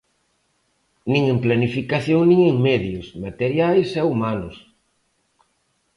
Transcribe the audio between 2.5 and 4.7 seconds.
en medios, materiais e humanos.